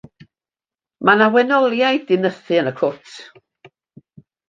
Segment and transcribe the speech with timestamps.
[1.09, 3.25] Mae 'na wenoliaid 'di nythu yn y cwt.